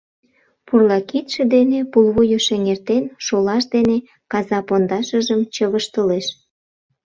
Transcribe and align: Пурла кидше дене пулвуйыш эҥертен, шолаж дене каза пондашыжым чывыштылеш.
Пурла 0.65 0.99
кидше 1.09 1.43
дене 1.55 1.79
пулвуйыш 1.91 2.47
эҥертен, 2.55 3.03
шолаж 3.25 3.63
дене 3.75 3.97
каза 4.31 4.59
пондашыжым 4.67 5.41
чывыштылеш. 5.53 6.27